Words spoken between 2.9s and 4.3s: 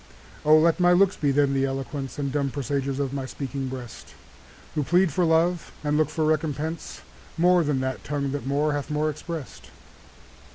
of my speaking breast,